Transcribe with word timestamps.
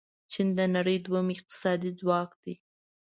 چین 0.31 0.47
د 0.57 0.59
نړۍ 0.75 0.97
دویم 1.05 1.27
اقتصادي 1.35 1.89
ځواک 1.99 2.29
دی. 2.43 2.53